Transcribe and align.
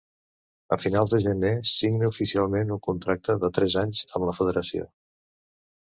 A 0.75 0.79
finals 0.85 1.11
de 1.15 1.19
gener, 1.25 1.51
signa 1.73 2.09
oficialment 2.15 2.73
un 2.77 2.81
contracte 2.89 3.39
de 3.47 3.53
tres 3.59 3.77
anys 3.83 4.03
amb 4.17 4.29
la 4.31 4.37
federació. 4.43 4.93